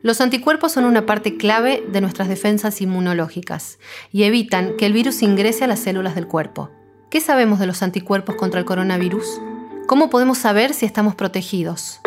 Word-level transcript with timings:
Los 0.00 0.20
anticuerpos 0.20 0.72
son 0.72 0.84
una 0.84 1.06
parte 1.06 1.36
clave 1.36 1.82
de 1.90 2.00
nuestras 2.00 2.28
defensas 2.28 2.80
inmunológicas 2.80 3.80
y 4.12 4.22
evitan 4.22 4.76
que 4.76 4.86
el 4.86 4.92
virus 4.92 5.22
ingrese 5.22 5.64
a 5.64 5.66
las 5.66 5.80
células 5.80 6.14
del 6.14 6.28
cuerpo. 6.28 6.70
¿Qué 7.10 7.20
sabemos 7.20 7.58
de 7.58 7.66
los 7.66 7.82
anticuerpos 7.82 8.36
contra 8.36 8.60
el 8.60 8.66
coronavirus? 8.66 9.40
¿Cómo 9.88 10.08
podemos 10.08 10.38
saber 10.38 10.72
si 10.72 10.86
estamos 10.86 11.16
protegidos? 11.16 12.00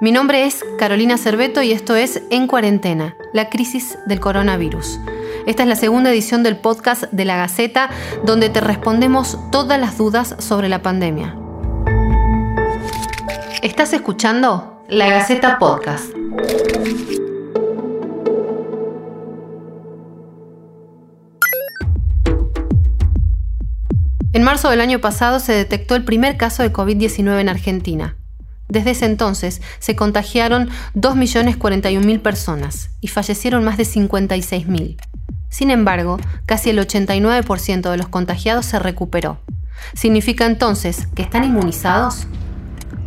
Mi 0.00 0.12
nombre 0.12 0.46
es 0.46 0.64
Carolina 0.78 1.18
Cerveto 1.18 1.60
y 1.60 1.72
esto 1.72 1.94
es 1.94 2.22
En 2.30 2.46
Cuarentena, 2.46 3.16
la 3.34 3.50
crisis 3.50 3.98
del 4.06 4.18
coronavirus. 4.18 4.98
Esta 5.46 5.64
es 5.64 5.68
la 5.68 5.76
segunda 5.76 6.10
edición 6.10 6.42
del 6.42 6.56
podcast 6.56 7.04
de 7.12 7.26
la 7.26 7.36
Gaceta, 7.36 7.90
donde 8.24 8.48
te 8.48 8.62
respondemos 8.62 9.38
todas 9.52 9.78
las 9.78 9.98
dudas 9.98 10.36
sobre 10.38 10.70
la 10.70 10.80
pandemia. 10.80 11.39
¿Estás 13.62 13.92
escuchando? 13.92 14.86
La 14.88 15.10
Gaceta 15.10 15.58
Podcast. 15.58 16.14
En 24.32 24.42
marzo 24.44 24.70
del 24.70 24.80
año 24.80 25.00
pasado 25.00 25.40
se 25.40 25.52
detectó 25.52 25.94
el 25.94 26.06
primer 26.06 26.38
caso 26.38 26.62
de 26.62 26.72
COVID-19 26.72 27.38
en 27.38 27.50
Argentina. 27.50 28.16
Desde 28.68 28.92
ese 28.92 29.04
entonces 29.04 29.60
se 29.78 29.94
contagiaron 29.94 30.70
2.041.000 30.94 32.22
personas 32.22 32.88
y 33.02 33.08
fallecieron 33.08 33.62
más 33.62 33.76
de 33.76 33.84
56.000. 33.84 34.96
Sin 35.50 35.70
embargo, 35.70 36.18
casi 36.46 36.70
el 36.70 36.78
89% 36.78 37.90
de 37.90 37.96
los 37.98 38.08
contagiados 38.08 38.64
se 38.64 38.78
recuperó. 38.78 39.38
¿Significa 39.92 40.46
entonces 40.46 41.08
que 41.14 41.20
están 41.20 41.44
inmunizados? 41.44 42.26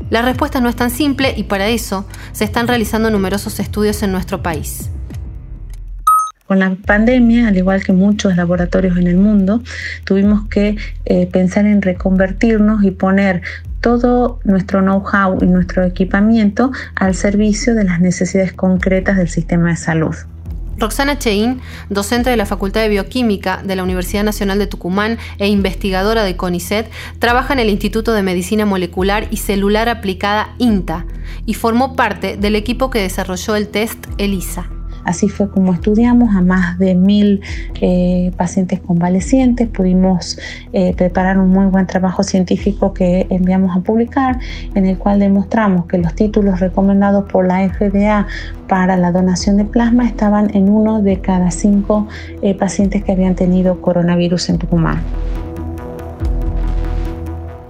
La 0.10 0.22
respuesta 0.22 0.62
no 0.62 0.70
es 0.70 0.76
tan 0.76 0.90
simple 0.90 1.34
y 1.36 1.44
para 1.44 1.68
eso 1.68 2.08
se 2.32 2.44
están 2.44 2.68
realizando 2.68 3.10
numerosos 3.10 3.60
estudios 3.60 4.04
en 4.04 4.12
nuestro 4.12 4.44
país. 4.44 4.90
Con 6.46 6.60
la 6.60 6.76
pandemia, 6.76 7.48
al 7.48 7.58
igual 7.58 7.84
que 7.84 7.94
muchos 7.94 8.36
laboratorios 8.36 8.98
en 8.98 9.08
el 9.08 9.18
mundo, 9.18 9.64
tuvimos 10.04 10.48
que 10.50 10.76
eh, 11.06 11.28
pensar 11.28 11.66
en 11.66 11.82
reconvertirnos 11.82 12.84
y 12.84 12.92
poner 12.92 13.42
todo 13.80 14.40
nuestro 14.44 14.82
know-how 14.82 15.38
y 15.42 15.46
nuestro 15.46 15.84
equipamiento 15.84 16.72
al 16.96 17.16
servicio 17.16 17.76
de 17.76 17.86
las 17.86 18.00
necesidades 18.02 18.54
concretas 18.54 19.18
del 19.18 19.30
sistema 19.30 19.70
de 19.70 19.78
salud. 19.78 20.16
Roxana 20.78 21.20
Cheín, 21.20 21.62
docente 21.90 22.30
de 22.30 22.38
la 22.38 22.46
Facultad 22.46 22.82
de 22.82 22.90
Bioquímica 22.90 23.62
de 23.64 23.76
la 23.76 23.84
Universidad 23.84 24.24
Nacional 24.24 24.60
de 24.60 24.68
Tucumán 24.68 25.18
e 25.38 25.48
investigadora 25.48 26.24
de 26.24 26.36
CONICET, 26.36 26.90
trabaja 27.20 27.54
en 27.54 27.60
el 27.60 27.70
Instituto 27.70 28.14
de 28.14 28.24
Medicina 28.24 28.66
Molecular 28.66 29.28
y 29.32 29.38
Celular 29.38 29.90
Aplicada 29.90 30.56
INTA 30.58 31.06
y 31.46 31.54
formó 31.54 31.96
parte 31.96 32.38
del 32.38 32.56
equipo 32.56 32.90
que 32.90 33.00
desarrolló 33.00 33.56
el 33.56 33.68
test 33.70 34.06
ELISA. 34.18 34.70
Así 35.04 35.30
fue 35.30 35.50
como 35.50 35.74
estudiamos 35.74 36.36
a 36.36 36.42
más 36.42 36.78
de 36.80 36.96
mil 36.96 37.42
eh, 37.82 38.32
pacientes 38.38 38.80
convalecientes, 38.80 39.68
pudimos 39.68 40.40
eh, 40.72 40.94
preparar 40.96 41.38
un 41.38 41.50
muy 41.50 41.66
buen 41.68 41.88
trabajo 41.88 42.24
científico 42.24 42.94
que 42.94 43.28
enviamos 43.30 43.76
a 43.76 43.82
publicar, 43.82 44.40
en 44.76 44.86
el 44.86 44.98
cual 44.98 45.20
demostramos 45.20 45.86
que 45.86 45.98
los 45.98 46.14
títulos 46.16 46.60
recomendados 46.60 47.26
por 47.32 47.48
la 47.48 47.68
FDA 47.70 48.28
para 48.68 48.98
la 48.98 49.12
donación 49.12 49.58
de 49.58 49.66
plasma 49.66 50.08
estaban 50.08 50.56
en 50.56 50.70
uno 50.70 51.02
de 51.02 51.20
cada 51.20 51.52
cinco 51.52 52.08
eh, 52.42 52.56
pacientes 52.56 53.04
que 53.04 53.12
habían 53.12 53.36
tenido 53.36 53.82
coronavirus 53.82 54.50
en 54.50 54.58
Tucumán. 54.58 55.02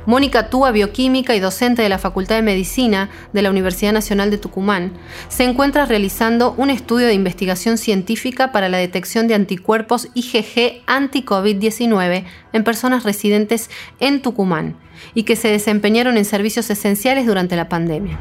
Mónica 0.06 0.50
Túa, 0.50 0.72
bioquímica 0.72 1.34
y 1.34 1.40
docente 1.40 1.82
de 1.82 1.90
la 1.90 1.98
Facultad 1.98 2.36
de 2.36 2.42
Medicina 2.42 3.10
de 3.32 3.42
la 3.42 3.50
Universidad 3.50 3.94
Nacional 3.94 4.32
de 4.32 4.38
Tucumán, 4.38 4.92
se 5.30 5.46
encuentra 5.46 5.86
realizando 5.86 6.54
un 6.58 6.70
estudio 6.70 7.08
de 7.08 7.14
investigación 7.14 7.78
científica 7.78 8.52
para 8.52 8.68
la 8.68 8.80
detección 8.80 9.28
de 9.28 9.36
anticuerpos 9.36 10.10
IgG 10.14 10.84
anti-COVID-19 10.88 12.26
en 12.52 12.64
personas 12.64 13.04
residentes 13.04 13.70
en 14.00 14.22
Tucumán 14.22 14.76
y 15.14 15.24
que 15.24 15.38
se 15.38 15.48
desempeñaron 15.48 16.18
en 16.18 16.26
servicios 16.26 16.70
esenciales 16.70 17.26
durante 17.26 17.56
la 17.56 17.70
pandemia. 17.70 18.20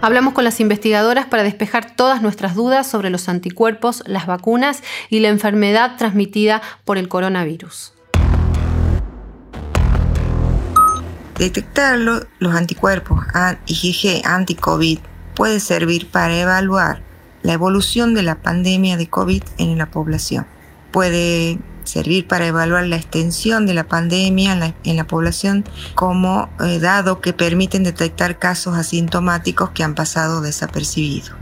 Hablamos 0.00 0.34
con 0.34 0.44
las 0.44 0.60
investigadoras 0.60 1.26
para 1.26 1.42
despejar 1.42 1.96
todas 1.96 2.20
nuestras 2.20 2.54
dudas 2.54 2.86
sobre 2.86 3.10
los 3.10 3.28
anticuerpos, 3.28 4.02
las 4.06 4.26
vacunas 4.26 4.82
y 5.08 5.20
la 5.20 5.28
enfermedad 5.28 5.96
transmitida 5.96 6.62
por 6.84 6.98
el 6.98 7.08
coronavirus. 7.08 7.95
Detectarlo, 11.38 12.26
los 12.38 12.54
anticuerpos 12.54 13.20
IgG 13.66 14.26
anti-COVID 14.26 14.98
puede 15.34 15.60
servir 15.60 16.10
para 16.10 16.34
evaluar 16.34 17.02
la 17.42 17.52
evolución 17.52 18.14
de 18.14 18.22
la 18.22 18.36
pandemia 18.36 18.96
de 18.96 19.08
COVID 19.08 19.42
en 19.58 19.76
la 19.76 19.90
población. 19.90 20.46
Puede 20.92 21.58
servir 21.84 22.26
para 22.26 22.46
evaluar 22.46 22.86
la 22.86 22.96
extensión 22.96 23.66
de 23.66 23.74
la 23.74 23.84
pandemia 23.84 24.74
en 24.82 24.96
la, 24.96 25.06
población 25.06 25.64
como 25.94 26.48
eh, 26.58 26.80
dado 26.80 27.20
que 27.20 27.34
permiten 27.34 27.84
detectar 27.84 28.38
casos 28.38 28.76
asintomáticos 28.76 29.70
que 29.70 29.84
han 29.84 29.94
pasado 29.94 30.40
desapercibidos. 30.40 31.36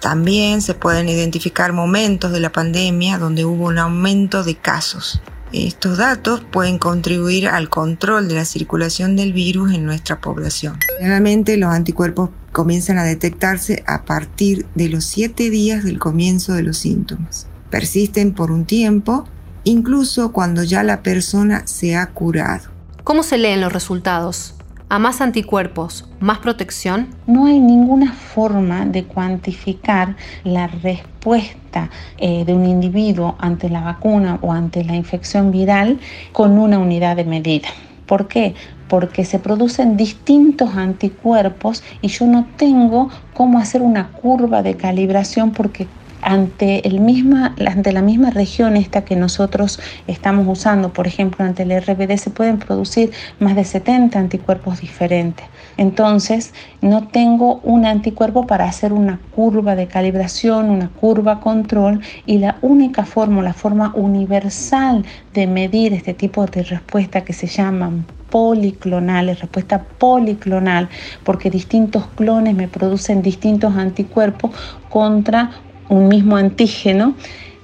También 0.00 0.62
se 0.62 0.74
pueden 0.74 1.08
identificar 1.08 1.72
momentos 1.72 2.30
de 2.30 2.40
la 2.40 2.52
pandemia 2.52 3.18
donde 3.18 3.44
hubo 3.44 3.66
un 3.66 3.78
aumento 3.78 4.44
de 4.44 4.54
casos 4.54 5.20
estos 5.52 5.98
datos 5.98 6.42
pueden 6.50 6.78
contribuir 6.78 7.48
al 7.48 7.68
control 7.68 8.28
de 8.28 8.36
la 8.36 8.44
circulación 8.44 9.16
del 9.16 9.32
virus 9.32 9.72
en 9.72 9.84
nuestra 9.84 10.20
población. 10.20 10.78
Generalmente 10.98 11.56
los 11.56 11.72
anticuerpos 11.72 12.30
comienzan 12.52 12.98
a 12.98 13.04
detectarse 13.04 13.82
a 13.86 14.04
partir 14.04 14.66
de 14.74 14.88
los 14.88 15.04
7 15.04 15.50
días 15.50 15.84
del 15.84 15.98
comienzo 15.98 16.52
de 16.54 16.62
los 16.62 16.78
síntomas. 16.78 17.46
Persisten 17.70 18.32
por 18.32 18.50
un 18.50 18.64
tiempo, 18.64 19.26
incluso 19.64 20.32
cuando 20.32 20.62
ya 20.62 20.82
la 20.82 21.02
persona 21.02 21.66
se 21.66 21.96
ha 21.96 22.06
curado. 22.06 22.68
¿Cómo 23.04 23.22
se 23.22 23.38
leen 23.38 23.60
los 23.60 23.72
resultados? 23.72 24.54
A 24.90 24.98
más 24.98 25.20
anticuerpos, 25.20 26.04
más 26.18 26.38
protección? 26.38 27.14
No 27.28 27.46
hay 27.46 27.60
ninguna 27.60 28.12
forma 28.12 28.84
de 28.84 29.04
cuantificar 29.04 30.16
la 30.42 30.66
respuesta 30.66 31.90
eh, 32.18 32.44
de 32.44 32.52
un 32.52 32.66
individuo 32.66 33.36
ante 33.38 33.68
la 33.68 33.82
vacuna 33.82 34.40
o 34.42 34.52
ante 34.52 34.82
la 34.82 34.96
infección 34.96 35.52
viral 35.52 36.00
con 36.32 36.58
una 36.58 36.80
unidad 36.80 37.14
de 37.14 37.24
medida. 37.24 37.68
¿Por 38.04 38.26
qué? 38.26 38.56
Porque 38.88 39.24
se 39.24 39.38
producen 39.38 39.96
distintos 39.96 40.74
anticuerpos 40.74 41.84
y 42.02 42.08
yo 42.08 42.26
no 42.26 42.48
tengo 42.56 43.10
cómo 43.32 43.60
hacer 43.60 43.82
una 43.82 44.08
curva 44.08 44.64
de 44.64 44.76
calibración 44.76 45.52
porque 45.52 45.86
ante, 46.22 46.86
el 46.86 47.00
misma, 47.00 47.54
ante 47.66 47.92
la 47.92 48.02
misma 48.02 48.30
región 48.30 48.76
esta 48.76 49.04
que 49.04 49.16
nosotros 49.16 49.80
estamos 50.06 50.46
usando, 50.48 50.92
por 50.92 51.06
ejemplo, 51.06 51.44
ante 51.44 51.62
el 51.62 51.80
RBD, 51.80 52.16
se 52.16 52.30
pueden 52.30 52.58
producir 52.58 53.10
más 53.38 53.56
de 53.56 53.64
70 53.64 54.18
anticuerpos 54.18 54.80
diferentes. 54.80 55.46
Entonces, 55.76 56.52
no 56.80 57.08
tengo 57.08 57.60
un 57.62 57.86
anticuerpo 57.86 58.46
para 58.46 58.64
hacer 58.64 58.92
una 58.92 59.20
curva 59.34 59.76
de 59.76 59.86
calibración, 59.86 60.70
una 60.70 60.88
curva 60.88 61.40
control 61.40 62.00
y 62.26 62.38
la 62.38 62.56
única 62.62 63.04
forma, 63.04 63.42
la 63.42 63.54
forma 63.54 63.92
universal 63.94 65.04
de 65.32 65.46
medir 65.46 65.92
este 65.94 66.14
tipo 66.14 66.46
de 66.46 66.62
respuesta 66.62 67.22
que 67.22 67.32
se 67.32 67.46
llaman 67.46 68.04
policlonales, 68.30 69.40
respuesta 69.40 69.82
policlonal, 69.82 70.88
porque 71.24 71.50
distintos 71.50 72.06
clones 72.14 72.54
me 72.54 72.68
producen 72.68 73.22
distintos 73.22 73.74
anticuerpos 73.76 74.52
contra 74.88 75.50
un 75.90 76.08
mismo 76.08 76.36
antígeno 76.36 77.14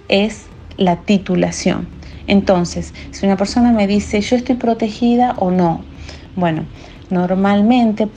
es 0.08 0.46
la 0.76 0.96
titulación. 0.96 1.88
Entonces, 2.26 2.92
si 3.12 3.24
una 3.24 3.36
persona 3.36 3.72
me 3.72 3.86
dice 3.86 4.20
yo 4.20 4.36
estoy 4.36 4.56
protegida 4.56 5.34
o 5.38 5.50
no, 5.50 5.82
bueno, 6.34 6.64
normalmente 7.08 8.08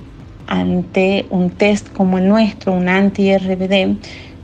ante 0.47 1.27
un 1.29 1.51
test 1.51 1.93
como 1.93 2.17
el 2.17 2.27
nuestro, 2.27 2.73
un 2.73 2.89
anti-RBD, 2.89 3.97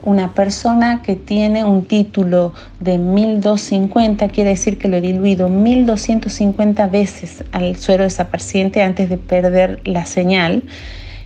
una 0.03 0.35
persona 0.35 1.01
que 1.01 1.15
tiene 1.15 1.63
un 1.63 1.85
título 1.85 2.53
de 2.79 2.99
1250 2.99 4.27
quiere 4.29 4.51
decir 4.51 4.77
que 4.77 4.87
lo 4.87 4.97
he 4.97 5.01
diluido 5.01 5.49
1250 5.49 6.87
veces 6.87 7.43
al 7.51 7.75
suero 7.75 8.03
de 8.03 8.09
esa 8.09 8.29
paciente 8.29 8.83
antes 8.83 9.09
de 9.09 9.17
perder 9.17 9.81
la 9.83 10.05
señal. 10.05 10.61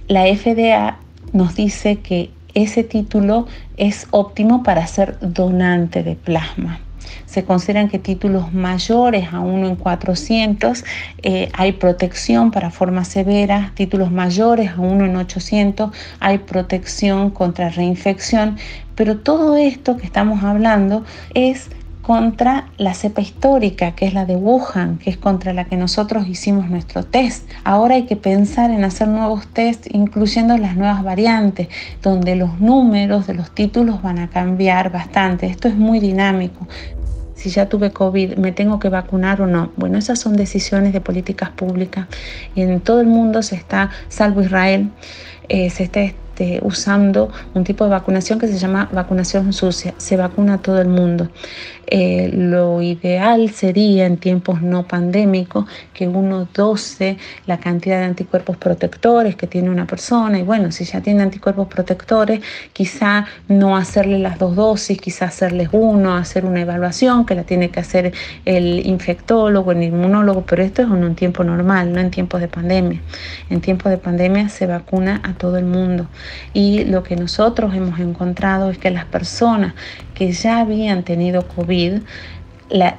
La 0.07 0.23
FDA 0.33 0.97
nos 1.33 1.55
dice 1.55 1.97
que 1.97 2.31
ese 2.53 2.83
título 2.83 3.47
es 3.77 4.07
óptimo 4.11 4.63
para 4.63 4.85
ser 4.87 5.17
donante 5.21 6.03
de 6.03 6.15
plasma. 6.15 6.79
Se 7.25 7.43
consideran 7.43 7.89
que 7.89 7.99
títulos 7.99 8.53
mayores 8.53 9.33
a 9.33 9.39
1 9.39 9.67
en 9.67 9.75
400 9.75 10.83
eh, 11.21 11.49
hay 11.53 11.73
protección 11.73 12.51
para 12.51 12.71
formas 12.71 13.07
severas, 13.07 13.73
títulos 13.75 14.11
mayores 14.11 14.71
a 14.71 14.81
1 14.81 15.05
en 15.05 15.15
800 15.15 15.91
hay 16.19 16.39
protección 16.39 17.29
contra 17.29 17.69
reinfección, 17.69 18.57
pero 18.95 19.17
todo 19.17 19.55
esto 19.57 19.97
que 19.97 20.05
estamos 20.05 20.43
hablando 20.43 21.03
es 21.33 21.69
contra 22.09 22.65
la 22.79 22.95
cepa 22.95 23.21
histórica, 23.21 23.91
que 23.91 24.07
es 24.07 24.15
la 24.15 24.25
de 24.25 24.35
Wuhan, 24.35 24.97
que 24.97 25.11
es 25.11 25.17
contra 25.17 25.53
la 25.53 25.65
que 25.65 25.77
nosotros 25.77 26.27
hicimos 26.27 26.67
nuestro 26.67 27.03
test. 27.03 27.47
Ahora 27.63 27.93
hay 27.93 28.07
que 28.07 28.15
pensar 28.15 28.71
en 28.71 28.83
hacer 28.83 29.07
nuevos 29.09 29.45
test, 29.45 29.85
incluyendo 29.91 30.57
las 30.57 30.75
nuevas 30.75 31.03
variantes, 31.03 31.67
donde 32.01 32.35
los 32.35 32.59
números 32.59 33.27
de 33.27 33.35
los 33.35 33.53
títulos 33.53 34.01
van 34.01 34.17
a 34.17 34.27
cambiar 34.27 34.91
bastante. 34.91 35.45
Esto 35.45 35.67
es 35.67 35.75
muy 35.75 35.99
dinámico 35.99 36.67
si 37.35 37.51
ya 37.51 37.69
tuve 37.69 37.91
COVID, 37.91 38.35
me 38.37 38.51
tengo 38.51 38.79
que 38.79 38.89
vacunar 38.89 39.41
o 39.41 39.47
no. 39.47 39.71
Bueno, 39.77 39.97
esas 39.97 40.19
son 40.19 40.35
decisiones 40.35 40.91
de 40.91 40.99
políticas 40.99 41.51
públicas 41.51 42.07
y 42.53 42.61
en 42.61 42.81
todo 42.81 42.99
el 42.99 43.07
mundo 43.07 43.43
se 43.43 43.55
está, 43.55 43.91
salvo 44.09 44.41
Israel, 44.41 44.89
eh, 45.49 45.69
se 45.69 45.83
está 45.83 46.01
este, 46.39 46.65
usando 46.65 47.29
un 47.53 47.65
tipo 47.65 47.83
de 47.83 47.89
vacunación 47.89 48.39
que 48.39 48.47
se 48.47 48.57
llama 48.57 48.87
vacunación 48.93 49.51
sucia. 49.51 49.93
Se 49.97 50.15
vacuna 50.15 50.53
a 50.55 50.57
todo 50.59 50.79
el 50.79 50.87
mundo. 50.87 51.29
Eh, 51.91 52.29
lo 52.33 52.83
ideal 52.83 53.49
sería 53.49 54.05
en 54.05 54.17
tiempos 54.17 54.61
no 54.61 54.87
pandémicos 54.87 55.65
que 55.91 56.07
uno 56.07 56.47
dose 56.53 57.17
la 57.47 57.59
cantidad 57.59 57.97
de 57.97 58.05
anticuerpos 58.05 58.57
protectores 58.57 59.35
que 59.35 59.47
tiene 59.47 59.71
una 59.71 59.87
persona 59.87 60.37
y 60.37 60.43
bueno, 60.43 60.71
si 60.71 60.85
ya 60.85 61.01
tiene 61.01 61.23
anticuerpos 61.23 61.67
protectores, 61.67 62.41
quizá 62.73 63.25
no 63.47 63.75
hacerle 63.75 64.19
las 64.19 64.37
dos 64.37 64.55
dosis, 64.55 65.01
quizá 65.01 65.25
hacerles 65.25 65.69
uno, 65.71 66.15
hacer 66.15 66.45
una 66.45 66.61
evaluación 66.61 67.25
que 67.25 67.33
la 67.33 67.43
tiene 67.43 67.69
que 67.71 67.79
hacer 67.79 68.13
el 68.45 68.85
infectólogo, 68.85 69.71
el 69.71 69.81
inmunólogo, 69.81 70.43
pero 70.45 70.61
esto 70.61 70.83
es 70.83 70.87
en 70.87 71.03
un 71.03 71.15
tiempo 71.15 71.43
normal, 71.43 71.91
no 71.91 71.99
en 71.99 72.11
tiempos 72.11 72.39
de 72.39 72.47
pandemia. 72.49 73.01
En 73.49 73.61
tiempos 73.61 73.89
de 73.89 73.97
pandemia 73.97 74.47
se 74.49 74.67
vacuna 74.67 75.21
a 75.23 75.33
todo 75.39 75.57
el 75.57 75.65
mundo 75.65 76.05
y 76.53 76.83
lo 76.83 77.01
que 77.01 77.15
nosotros 77.15 77.73
hemos 77.73 77.99
encontrado 77.99 78.69
es 78.69 78.77
que 78.77 78.91
las 78.91 79.05
personas 79.05 79.73
que 80.13 80.31
ya 80.31 80.59
habían 80.59 81.01
tenido 81.01 81.47
COVID 81.47 82.01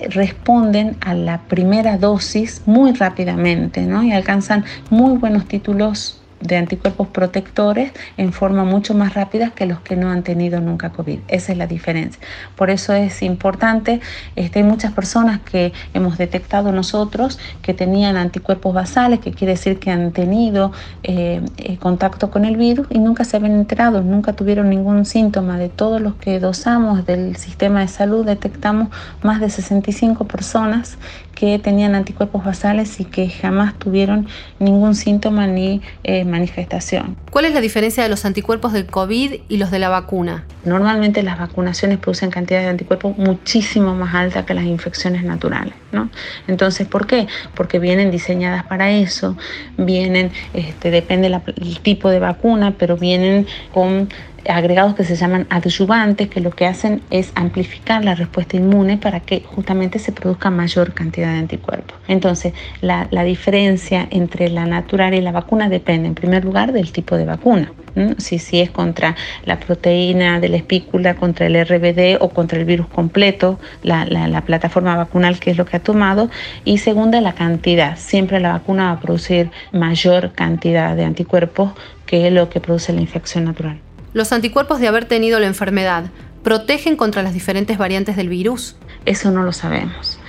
responden 0.08 0.96
a 1.00 1.14
la 1.14 1.42
primera 1.42 1.96
dosis 1.96 2.62
muy 2.66 2.92
rápidamente 2.92 3.82
¿no? 3.82 4.02
y 4.02 4.10
alcanzan 4.10 4.64
muy 4.90 5.16
buenos 5.16 5.46
títulos 5.46 6.19
de 6.40 6.56
anticuerpos 6.56 7.08
protectores 7.08 7.92
en 8.16 8.32
forma 8.32 8.64
mucho 8.64 8.94
más 8.94 9.14
rápida 9.14 9.50
que 9.50 9.66
los 9.66 9.80
que 9.80 9.96
no 9.96 10.10
han 10.10 10.22
tenido 10.22 10.60
nunca 10.60 10.90
COVID. 10.90 11.20
Esa 11.28 11.52
es 11.52 11.58
la 11.58 11.66
diferencia. 11.66 12.20
Por 12.56 12.70
eso 12.70 12.94
es 12.94 13.22
importante, 13.22 14.00
este, 14.36 14.60
hay 14.60 14.64
muchas 14.64 14.92
personas 14.92 15.40
que 15.40 15.72
hemos 15.94 16.18
detectado 16.18 16.72
nosotros 16.72 17.38
que 17.62 17.74
tenían 17.74 18.16
anticuerpos 18.16 18.74
basales, 18.74 19.20
que 19.20 19.32
quiere 19.32 19.52
decir 19.52 19.78
que 19.78 19.90
han 19.90 20.12
tenido 20.12 20.72
eh, 21.02 21.42
eh, 21.58 21.76
contacto 21.78 22.30
con 22.30 22.44
el 22.44 22.56
virus 22.56 22.86
y 22.90 22.98
nunca 22.98 23.24
se 23.24 23.36
habían 23.36 23.52
enterado, 23.52 24.02
nunca 24.02 24.32
tuvieron 24.32 24.70
ningún 24.70 25.04
síntoma. 25.04 25.58
De 25.58 25.68
todos 25.68 26.00
los 26.00 26.14
que 26.14 26.40
dosamos 26.40 27.04
del 27.06 27.36
sistema 27.36 27.80
de 27.80 27.88
salud, 27.88 28.24
detectamos 28.24 28.88
más 29.22 29.40
de 29.40 29.50
65 29.50 30.26
personas 30.26 30.98
que 31.34 31.58
tenían 31.58 31.94
anticuerpos 31.94 32.44
basales 32.44 33.00
y 33.00 33.06
que 33.06 33.30
jamás 33.30 33.74
tuvieron 33.74 34.26
ningún 34.58 34.94
síntoma 34.94 35.46
ni 35.46 35.80
eh, 36.04 36.24
manifestación. 36.30 37.16
¿Cuál 37.30 37.44
es 37.44 37.54
la 37.54 37.60
diferencia 37.60 38.02
de 38.02 38.08
los 38.08 38.24
anticuerpos 38.24 38.72
del 38.72 38.86
COVID 38.86 39.40
y 39.48 39.56
los 39.56 39.70
de 39.70 39.78
la 39.78 39.88
vacuna? 39.88 40.44
Normalmente 40.64 41.22
las 41.22 41.38
vacunaciones 41.38 41.98
producen 41.98 42.30
cantidades 42.30 42.66
de 42.66 42.70
anticuerpos 42.70 43.16
muchísimo 43.18 43.94
más 43.94 44.14
altas 44.14 44.44
que 44.46 44.54
las 44.54 44.64
infecciones 44.64 45.24
naturales. 45.24 45.74
¿no? 45.92 46.08
Entonces, 46.46 46.86
¿por 46.86 47.06
qué? 47.06 47.26
Porque 47.54 47.78
vienen 47.78 48.10
diseñadas 48.10 48.64
para 48.64 48.90
eso, 48.90 49.36
vienen, 49.76 50.30
este, 50.54 50.90
depende 50.90 51.28
del 51.28 51.80
tipo 51.80 52.10
de 52.10 52.20
vacuna, 52.20 52.74
pero 52.78 52.96
vienen 52.96 53.46
con 53.72 54.08
agregados 54.48 54.94
que 54.94 55.04
se 55.04 55.16
llaman 55.16 55.46
adyuvantes, 55.50 56.28
que 56.28 56.40
lo 56.40 56.50
que 56.50 56.66
hacen 56.66 57.02
es 57.10 57.32
amplificar 57.34 58.04
la 58.04 58.14
respuesta 58.14 58.56
inmune 58.56 58.96
para 58.96 59.20
que 59.20 59.42
justamente 59.42 59.98
se 59.98 60.12
produzca 60.12 60.50
mayor 60.50 60.94
cantidad 60.94 61.32
de 61.32 61.38
anticuerpos. 61.38 61.98
Entonces, 62.08 62.52
la, 62.80 63.06
diferencia 63.24 64.08
entre 64.10 64.48
la 64.48 64.64
natural 64.64 65.14
y 65.14 65.20
la 65.20 65.30
vacuna 65.30 65.68
depende, 65.68 66.08
en 66.08 66.14
primer 66.14 66.44
lugar, 66.44 66.72
del 66.72 66.90
tipo 66.90 67.16
de 67.16 67.26
vacuna. 67.26 67.72
Si, 68.18 68.38
si 68.38 68.60
es 68.60 68.70
contra 68.70 69.16
la 69.44 69.58
proteína 69.58 70.40
de 70.40 70.48
la 70.48 70.56
espícula, 70.56 71.16
contra 71.16 71.46
el 71.46 71.64
RBD 71.64 72.16
o 72.20 72.30
contra 72.30 72.58
el 72.58 72.64
virus 72.64 72.86
completo, 72.86 73.58
la, 73.82 74.04
la 74.04 74.40
plataforma 74.42 74.96
vacunal 74.96 75.38
que 75.38 75.50
es 75.50 75.58
lo 75.58 75.66
que 75.66 75.76
ha 75.76 75.80
tomado. 75.80 76.30
Y 76.64 76.78
segunda, 76.78 77.20
la 77.20 77.34
cantidad. 77.34 77.98
Siempre 77.98 78.40
la 78.40 78.52
vacuna 78.52 78.86
va 78.86 78.92
a 78.92 79.00
producir 79.00 79.50
mayor 79.72 80.32
cantidad 80.32 80.96
de 80.96 81.04
anticuerpos 81.04 81.72
que 82.06 82.30
lo 82.30 82.48
que 82.48 82.60
produce 82.60 82.92
la 82.92 83.00
infección 83.00 83.44
natural. 83.44 83.78
¿Los 84.12 84.32
anticuerpos 84.32 84.80
de 84.80 84.88
haber 84.88 85.04
tenido 85.06 85.40
la 85.40 85.46
enfermedad 85.46 86.10
protegen 86.42 86.96
contra 86.96 87.22
las 87.22 87.34
diferentes 87.34 87.78
variantes 87.78 88.16
del 88.16 88.28
virus? 88.28 88.76
Eso 89.04 89.30
no 89.30 89.42
lo 89.42 89.52
sabemos. 89.52 90.19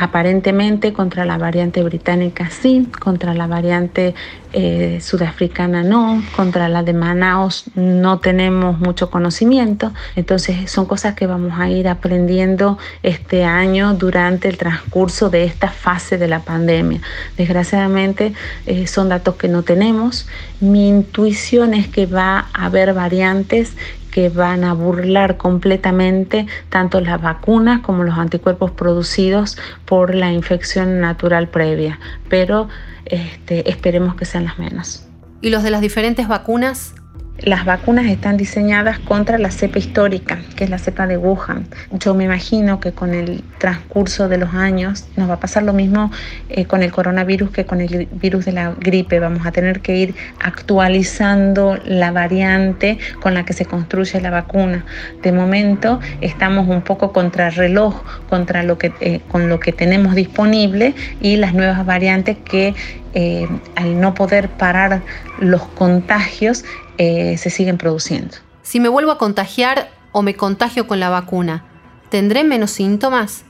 Aparentemente 0.00 0.94
contra 0.94 1.26
la 1.26 1.36
variante 1.36 1.82
británica 1.82 2.48
sí, 2.48 2.88
contra 3.00 3.34
la 3.34 3.46
variante 3.46 4.14
eh, 4.54 4.98
sudafricana 5.02 5.82
no, 5.82 6.22
contra 6.34 6.70
la 6.70 6.82
de 6.82 6.94
Manaus 6.94 7.64
no 7.74 8.18
tenemos 8.18 8.80
mucho 8.80 9.10
conocimiento. 9.10 9.92
Entonces 10.16 10.70
son 10.70 10.86
cosas 10.86 11.14
que 11.16 11.26
vamos 11.26 11.52
a 11.58 11.68
ir 11.68 11.86
aprendiendo 11.86 12.78
este 13.02 13.44
año 13.44 13.92
durante 13.92 14.48
el 14.48 14.56
transcurso 14.56 15.28
de 15.28 15.44
esta 15.44 15.68
fase 15.68 16.16
de 16.16 16.28
la 16.28 16.40
pandemia. 16.40 17.02
Desgraciadamente 17.36 18.32
eh, 18.64 18.86
son 18.86 19.10
datos 19.10 19.34
que 19.34 19.48
no 19.48 19.64
tenemos. 19.64 20.26
Mi 20.60 20.88
intuición 20.88 21.74
es 21.74 21.88
que 21.88 22.06
va 22.06 22.48
a 22.54 22.64
haber 22.64 22.94
variantes 22.94 23.76
que 24.10 24.28
van 24.28 24.64
a 24.64 24.74
burlar 24.74 25.36
completamente 25.36 26.46
tanto 26.68 27.00
las 27.00 27.20
vacunas 27.20 27.80
como 27.80 28.04
los 28.04 28.18
anticuerpos 28.18 28.70
producidos 28.72 29.56
por 29.84 30.14
la 30.14 30.32
infección 30.32 31.00
natural 31.00 31.48
previa, 31.48 31.98
pero 32.28 32.68
este, 33.06 33.68
esperemos 33.70 34.14
que 34.14 34.24
sean 34.24 34.44
las 34.44 34.58
menos. 34.58 35.06
¿Y 35.40 35.50
los 35.50 35.62
de 35.62 35.70
las 35.70 35.80
diferentes 35.80 36.28
vacunas? 36.28 36.94
Las 37.42 37.64
vacunas 37.64 38.04
están 38.04 38.36
diseñadas 38.36 38.98
contra 38.98 39.38
la 39.38 39.50
cepa 39.50 39.78
histórica, 39.78 40.40
que 40.56 40.64
es 40.64 40.70
la 40.70 40.76
cepa 40.76 41.06
de 41.06 41.16
Wuhan. 41.16 41.66
Yo 41.92 42.12
me 42.12 42.24
imagino 42.24 42.80
que 42.80 42.92
con 42.92 43.14
el 43.14 43.42
transcurso 43.56 44.28
de 44.28 44.36
los 44.36 44.52
años 44.52 45.06
nos 45.16 45.30
va 45.30 45.34
a 45.34 45.40
pasar 45.40 45.62
lo 45.62 45.72
mismo 45.72 46.10
eh, 46.50 46.66
con 46.66 46.82
el 46.82 46.92
coronavirus 46.92 47.50
que 47.50 47.64
con 47.64 47.80
el 47.80 48.08
virus 48.12 48.44
de 48.44 48.52
la 48.52 48.74
gripe. 48.78 49.20
Vamos 49.20 49.46
a 49.46 49.52
tener 49.52 49.80
que 49.80 49.96
ir 49.96 50.14
actualizando 50.38 51.78
la 51.86 52.12
variante 52.12 52.98
con 53.22 53.32
la 53.32 53.46
que 53.46 53.54
se 53.54 53.64
construye 53.64 54.20
la 54.20 54.30
vacuna. 54.30 54.84
De 55.22 55.32
momento 55.32 55.98
estamos 56.20 56.68
un 56.68 56.82
poco 56.82 57.10
contra 57.12 57.48
reloj, 57.48 58.02
contra 58.28 58.62
lo 58.64 58.76
que, 58.76 58.92
eh, 59.00 59.20
con 59.28 59.48
lo 59.48 59.60
que 59.60 59.72
tenemos 59.72 60.14
disponible 60.14 60.94
y 61.22 61.36
las 61.36 61.54
nuevas 61.54 61.86
variantes 61.86 62.36
que 62.44 62.74
eh, 63.12 63.48
al 63.74 64.00
no 64.00 64.14
poder 64.14 64.48
parar 64.48 65.02
los 65.40 65.62
contagios 65.62 66.64
eh, 67.02 67.38
se 67.38 67.48
siguen 67.48 67.78
produciendo. 67.78 68.36
Si 68.60 68.78
me 68.78 68.90
vuelvo 68.90 69.10
a 69.10 69.16
contagiar 69.16 69.88
o 70.12 70.20
me 70.20 70.34
contagio 70.34 70.86
con 70.86 71.00
la 71.00 71.08
vacuna, 71.08 71.64
¿tendré 72.10 72.44
menos 72.44 72.72
síntomas? 72.72 73.46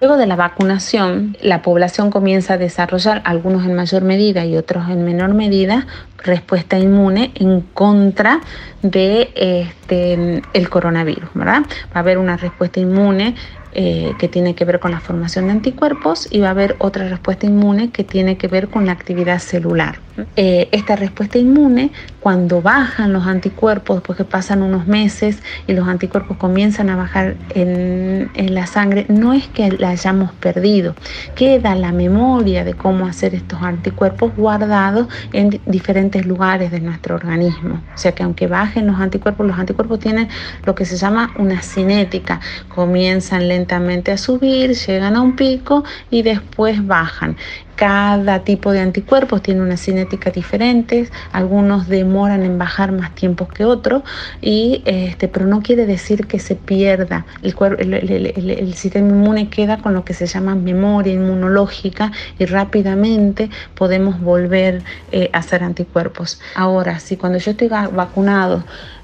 Luego 0.00 0.16
de 0.16 0.26
la 0.26 0.34
vacunación, 0.34 1.36
la 1.40 1.62
población 1.62 2.10
comienza 2.10 2.54
a 2.54 2.58
desarrollar, 2.58 3.22
algunos 3.24 3.64
en 3.66 3.74
mayor 3.74 4.02
medida 4.02 4.44
y 4.46 4.56
otros 4.56 4.88
en 4.88 5.04
menor 5.04 5.32
medida, 5.32 5.86
respuesta 6.18 6.76
inmune 6.76 7.30
en 7.36 7.60
contra 7.60 8.40
de 8.82 9.30
este, 9.36 10.42
el 10.52 10.68
coronavirus, 10.68 11.30
¿verdad? 11.34 11.62
Va 11.94 11.94
a 11.94 11.98
haber 12.00 12.18
una 12.18 12.36
respuesta 12.36 12.80
inmune 12.80 13.36
eh, 13.74 14.12
que 14.18 14.28
tiene 14.28 14.54
que 14.54 14.66
ver 14.66 14.80
con 14.80 14.90
la 14.90 15.00
formación 15.00 15.46
de 15.46 15.52
anticuerpos 15.52 16.28
y 16.30 16.40
va 16.40 16.48
a 16.48 16.50
haber 16.50 16.76
otra 16.78 17.08
respuesta 17.08 17.46
inmune 17.46 17.90
que 17.90 18.04
tiene 18.04 18.36
que 18.36 18.46
ver 18.46 18.68
con 18.68 18.84
la 18.84 18.92
actividad 18.92 19.38
celular. 19.38 19.98
Eh, 20.36 20.68
esta 20.72 20.94
respuesta 20.94 21.38
inmune, 21.38 21.90
cuando 22.20 22.60
bajan 22.60 23.14
los 23.14 23.26
anticuerpos, 23.26 23.96
después 23.96 24.18
que 24.18 24.24
pasan 24.24 24.60
unos 24.60 24.86
meses 24.86 25.42
y 25.66 25.72
los 25.72 25.88
anticuerpos 25.88 26.36
comienzan 26.36 26.90
a 26.90 26.96
bajar 26.96 27.34
en, 27.54 28.30
en 28.34 28.54
la 28.54 28.66
sangre, 28.66 29.06
no 29.08 29.32
es 29.32 29.48
que 29.48 29.72
la 29.72 29.88
hayamos 29.88 30.32
perdido, 30.32 30.94
queda 31.34 31.74
la 31.74 31.92
memoria 31.92 32.64
de 32.64 32.74
cómo 32.74 33.06
hacer 33.06 33.34
estos 33.34 33.62
anticuerpos 33.62 34.36
guardados 34.36 35.08
en 35.32 35.62
diferentes 35.64 36.26
lugares 36.26 36.70
de 36.70 36.80
nuestro 36.80 37.14
organismo. 37.14 37.80
O 37.94 37.98
sea 37.98 38.12
que 38.12 38.22
aunque 38.22 38.48
bajen 38.48 38.86
los 38.86 39.00
anticuerpos, 39.00 39.46
los 39.46 39.58
anticuerpos 39.58 39.98
tienen 39.98 40.28
lo 40.66 40.74
que 40.74 40.84
se 40.84 40.98
llama 40.98 41.32
una 41.38 41.62
cinética, 41.62 42.38
comienzan 42.68 43.48
lentamente 43.48 43.61
a 44.12 44.16
subir, 44.16 44.74
llegan 44.74 45.16
a 45.16 45.20
un 45.20 45.36
pico 45.36 45.84
y 46.10 46.22
después 46.22 46.86
bajan. 46.86 47.36
Cada 47.76 48.44
tipo 48.44 48.70
de 48.70 48.80
anticuerpos 48.80 49.42
tiene 49.42 49.62
una 49.62 49.76
cinética 49.76 50.30
diferente, 50.30 51.08
algunos 51.32 51.88
demoran 51.88 52.42
en 52.42 52.58
bajar 52.58 52.92
más 52.92 53.14
tiempo 53.14 53.48
que 53.48 53.64
otros, 53.64 54.02
y, 54.40 54.82
este, 54.84 55.26
pero 55.26 55.46
no 55.46 55.62
quiere 55.62 55.86
decir 55.86 56.26
que 56.26 56.38
se 56.38 56.54
pierda. 56.54 57.24
El, 57.42 57.94
el, 57.94 58.74
sistema 58.74 59.08
inmune 59.08 59.48
queda 59.48 59.78
con 59.78 59.94
lo 59.94 60.04
que 60.04 60.14
se 60.14 60.26
llama 60.26 60.54
memoria 60.54 61.14
inmunológica 61.14 62.12
y 62.38 62.44
rápidamente 62.44 63.50
podemos 63.74 64.20
volver 64.20 64.82
eh, 65.10 65.30
a 65.32 65.38
hacer 65.38 65.64
anticuerpos. 65.64 66.40
Ahora, 66.54 67.00
si 67.00 67.16
cuando 67.16 67.38
yo 67.38 67.52
estoy 67.52 67.68
vacunado 67.68 68.62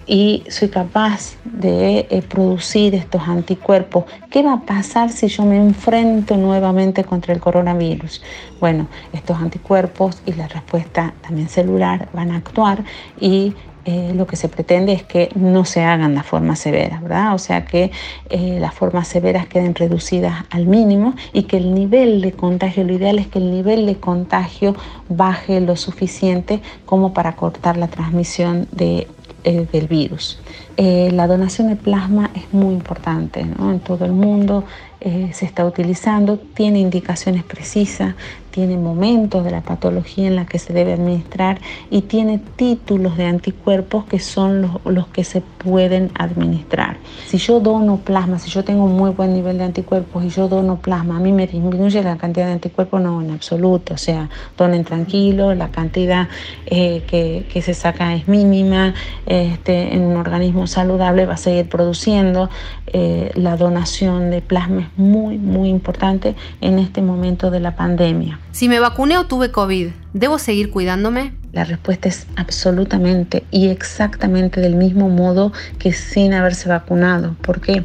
y 0.08 0.42
soy 0.48 0.68
capaz 0.68 1.36
de 1.44 2.06
eh, 2.10 2.22
producir 2.26 2.94
estos 2.94 3.28
anticuerpos, 3.28 4.04
¿qué 4.30 4.42
va 4.42 4.54
a 4.54 4.60
pasar 4.62 5.10
si 5.10 5.28
yo 5.28 5.44
me 5.44 5.56
enfrento 5.56 6.36
nuevamente 6.38 7.04
contra 7.04 7.34
el 7.34 7.40
coronavirus? 7.40 8.22
Bueno, 8.58 8.88
estos 9.12 9.36
anticuerpos 9.36 10.22
y 10.24 10.32
la 10.32 10.48
respuesta 10.48 11.12
también 11.20 11.50
celular 11.50 12.08
van 12.14 12.32
a 12.32 12.36
actuar 12.36 12.82
y 13.20 13.54
eh, 13.84 14.12
lo 14.14 14.26
que 14.26 14.36
se 14.36 14.48
pretende 14.48 14.92
es 14.92 15.02
que 15.02 15.30
no 15.34 15.64
se 15.64 15.82
hagan 15.82 16.14
las 16.14 16.26
formas 16.26 16.58
severas, 16.58 17.00
¿verdad? 17.00 17.34
O 17.34 17.38
sea, 17.38 17.64
que 17.64 17.90
eh, 18.28 18.58
las 18.60 18.74
formas 18.74 19.08
severas 19.08 19.46
queden 19.46 19.74
reducidas 19.74 20.44
al 20.50 20.66
mínimo 20.66 21.14
y 21.32 21.44
que 21.44 21.56
el 21.58 21.74
nivel 21.74 22.20
de 22.20 22.32
contagio, 22.32 22.84
lo 22.84 22.92
ideal 22.92 23.18
es 23.18 23.28
que 23.28 23.38
el 23.38 23.50
nivel 23.50 23.86
de 23.86 23.96
contagio 23.96 24.74
baje 25.08 25.60
lo 25.60 25.76
suficiente 25.76 26.60
como 26.84 27.14
para 27.14 27.36
cortar 27.36 27.78
la 27.78 27.88
transmisión 27.88 28.68
de, 28.72 29.06
eh, 29.48 29.66
del 29.72 29.86
virus. 29.88 30.38
la 30.76 31.26
donación 31.26 31.68
de 31.68 31.76
plasma 31.76 32.30
es 32.34 32.52
muy 32.52 32.74
importante 32.74 33.40
en 33.40 33.80
todo 33.80 34.04
el 34.04 34.12
mundo. 34.12 34.64
se 35.00 35.44
está 35.44 35.64
utilizando, 35.64 36.38
tiene 36.38 36.78
indicaciones 36.80 37.44
precisas, 37.44 38.14
tiene 38.58 38.76
momentos 38.76 39.44
de 39.44 39.52
la 39.52 39.60
patología 39.60 40.26
en 40.26 40.34
la 40.34 40.44
que 40.44 40.58
se 40.58 40.72
debe 40.72 40.92
administrar 40.92 41.60
y 41.90 42.02
tiene 42.02 42.40
títulos 42.56 43.16
de 43.16 43.26
anticuerpos 43.26 44.04
que 44.06 44.18
son 44.18 44.62
los, 44.62 44.70
los, 44.84 45.06
que 45.06 45.22
se 45.22 45.42
pueden 45.42 46.10
administrar. 46.18 46.96
Si 47.28 47.38
yo 47.38 47.60
dono 47.60 47.98
plasma, 47.98 48.40
si 48.40 48.50
yo 48.50 48.64
tengo 48.64 48.82
un 48.82 48.96
muy 48.96 49.10
buen 49.10 49.32
nivel 49.32 49.58
de 49.58 49.64
anticuerpos 49.64 50.24
y 50.24 50.30
yo 50.30 50.48
dono 50.48 50.80
plasma, 50.80 51.18
a 51.18 51.20
mí 51.20 51.30
me 51.30 51.46
disminuye 51.46 52.02
la 52.02 52.16
cantidad 52.16 52.46
de 52.46 52.54
anticuerpos, 52.54 53.00
no, 53.00 53.22
en 53.22 53.30
absoluto. 53.30 53.94
O 53.94 53.96
sea, 53.96 54.28
donen 54.56 54.82
tranquilo, 54.82 55.54
la 55.54 55.68
cantidad 55.68 56.26
eh, 56.66 57.04
que, 57.06 57.46
que, 57.52 57.62
se 57.62 57.74
saca 57.74 58.12
es 58.16 58.26
mínima, 58.26 58.92
este, 59.26 59.94
en 59.94 60.02
un 60.02 60.16
organismo 60.16 60.66
saludable 60.66 61.26
va 61.26 61.34
a 61.34 61.36
seguir 61.36 61.68
produciendo. 61.68 62.50
Eh, 62.88 63.30
la 63.34 63.56
donación 63.56 64.32
de 64.32 64.40
plasma 64.40 64.80
es 64.80 64.98
muy, 64.98 65.38
muy 65.38 65.68
importante 65.68 66.34
en 66.60 66.80
este 66.80 67.02
momento 67.02 67.52
de 67.52 67.60
la 67.60 67.76
pandemia. 67.76 68.40
Si 68.52 68.68
me 68.68 68.80
vacuné 68.80 69.18
o 69.18 69.26
tuve 69.26 69.50
COVID, 69.52 69.88
¿debo 70.14 70.38
seguir 70.38 70.70
cuidándome? 70.70 71.32
La 71.52 71.64
respuesta 71.64 72.08
es 72.08 72.26
absolutamente 72.36 73.44
y 73.50 73.68
exactamente 73.68 74.60
del 74.60 74.74
mismo 74.74 75.08
modo 75.08 75.52
que 75.78 75.92
sin 75.92 76.34
haberse 76.34 76.68
vacunado. 76.68 77.36
porque 77.42 77.84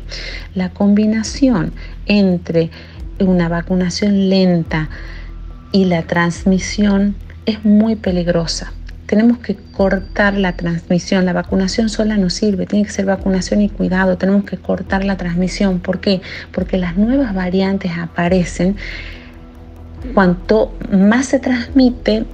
La 0.55 0.69
combinación 0.69 1.73
entre 2.05 2.71
una 3.19 3.49
vacunación 3.49 4.29
lenta 4.29 4.89
y 5.71 5.85
la 5.85 6.03
transmisión 6.03 7.15
es 7.45 7.63
muy 7.65 7.95
peligrosa. 7.95 8.73
Tenemos 9.05 9.39
que 9.39 9.55
cortar 9.55 10.37
la 10.37 10.55
transmisión. 10.55 11.25
La 11.25 11.33
vacunación 11.33 11.89
sola 11.89 12.17
no 12.17 12.29
sirve, 12.29 12.65
tiene 12.65 12.85
que 12.85 12.91
ser 12.91 13.05
vacunación 13.05 13.61
y 13.61 13.69
cuidado. 13.69 14.17
Tenemos 14.17 14.45
que 14.45 14.57
cortar 14.57 15.03
la 15.03 15.17
transmisión. 15.17 15.79
¿Por 15.79 15.99
qué? 15.99 16.21
Porque 16.51 16.77
las 16.77 16.97
nuevas 16.97 17.35
variantes 17.35 17.91
aparecen 17.97 18.77
cuanto 20.13 20.71
más 20.91 21.27
se 21.27 21.39
transmite 21.39 22.25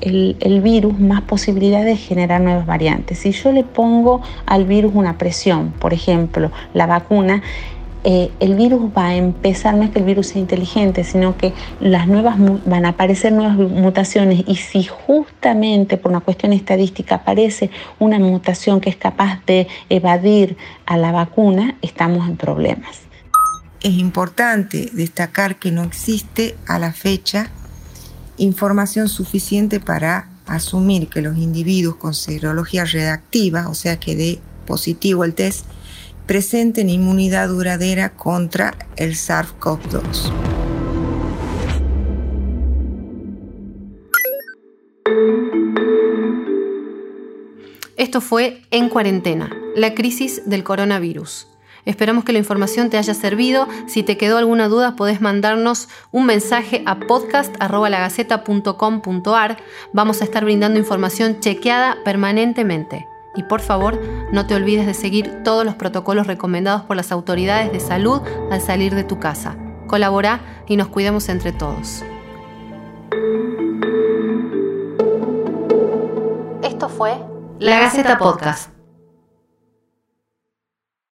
el, 0.00 0.60
virus, 0.62 0.98
más 0.98 1.22
posibilidad 1.22 1.84
de 1.84 1.96
generar 1.96 2.40
nuevas 2.40 2.66
variantes. 2.66 3.18
Si 3.18 3.32
yo 3.32 3.52
le 3.52 3.64
pongo 3.64 4.22
al 4.46 4.64
virus 4.64 4.92
una 4.94 5.18
presión, 5.18 5.72
por 5.78 5.92
ejemplo, 5.92 6.50
la 6.74 6.86
vacuna, 6.86 7.42
eh, 8.04 8.30
el 8.38 8.54
virus 8.54 8.90
va 8.96 9.08
a 9.08 9.16
empezar, 9.16 9.74
no 9.74 9.82
es 9.82 9.90
que 9.90 9.98
el 9.98 10.04
virus 10.04 10.28
sea 10.28 10.40
inteligente, 10.40 11.02
sino 11.02 11.36
que 11.36 11.52
las 11.80 12.06
nuevas 12.06 12.36
van 12.64 12.86
a 12.86 12.90
aparecer 12.90 13.32
nuevas 13.32 13.56
mutaciones 13.56 14.44
y 14.46 14.54
si 14.54 14.84
justamente 14.84 15.96
por 15.96 16.12
una 16.12 16.20
cuestión 16.20 16.52
estadística 16.52 17.16
aparece 17.16 17.70
una 17.98 18.18
mutación 18.20 18.80
que 18.80 18.90
es 18.90 18.96
capaz 18.96 19.44
de 19.46 19.66
evadir 19.90 20.56
a 20.86 20.96
la 20.96 21.10
vacuna, 21.10 21.74
estamos 21.82 22.28
en 22.28 22.36
problemas. 22.36 23.07
Es 23.80 23.92
importante 23.92 24.90
destacar 24.92 25.58
que 25.60 25.70
no 25.70 25.84
existe 25.84 26.56
a 26.66 26.78
la 26.80 26.92
fecha 26.92 27.50
información 28.36 29.08
suficiente 29.08 29.78
para 29.78 30.28
asumir 30.46 31.08
que 31.08 31.22
los 31.22 31.36
individuos 31.36 31.96
con 31.96 32.14
serología 32.14 32.84
reactiva, 32.84 33.68
o 33.68 33.74
sea 33.74 34.00
que 34.00 34.16
dé 34.16 34.40
positivo 34.66 35.24
el 35.24 35.34
test, 35.34 35.66
presenten 36.26 36.90
inmunidad 36.90 37.48
duradera 37.48 38.14
contra 38.14 38.74
el 38.96 39.14
SARS-CoV-2. 39.14 40.32
Esto 47.96 48.20
fue 48.20 48.62
En 48.70 48.88
Cuarentena, 48.88 49.50
la 49.74 49.94
crisis 49.94 50.42
del 50.46 50.64
coronavirus. 50.64 51.46
Esperamos 51.88 52.22
que 52.22 52.32
la 52.34 52.38
información 52.38 52.90
te 52.90 52.98
haya 52.98 53.14
servido. 53.14 53.66
Si 53.86 54.02
te 54.02 54.18
quedó 54.18 54.36
alguna 54.36 54.68
duda, 54.68 54.94
podés 54.94 55.22
mandarnos 55.22 55.88
un 56.12 56.26
mensaje 56.26 56.82
a 56.84 57.00
podcast.lagaceta.com.ar. 57.00 59.56
Vamos 59.94 60.20
a 60.20 60.24
estar 60.24 60.44
brindando 60.44 60.78
información 60.78 61.40
chequeada 61.40 61.96
permanentemente. 62.04 63.08
Y 63.34 63.44
por 63.44 63.62
favor, 63.62 63.98
no 64.32 64.46
te 64.46 64.54
olvides 64.54 64.84
de 64.84 64.92
seguir 64.92 65.42
todos 65.42 65.64
los 65.64 65.76
protocolos 65.76 66.26
recomendados 66.26 66.82
por 66.82 66.94
las 66.94 67.10
autoridades 67.10 67.72
de 67.72 67.80
salud 67.80 68.20
al 68.50 68.60
salir 68.60 68.94
de 68.94 69.04
tu 69.04 69.18
casa. 69.18 69.56
Colabora 69.86 70.42
y 70.66 70.76
nos 70.76 70.88
cuidemos 70.88 71.30
entre 71.30 71.52
todos. 71.52 72.04
Esto 76.62 76.90
fue 76.90 77.14
La 77.58 77.80
Gaceta 77.80 78.18
Podcast. 78.18 78.77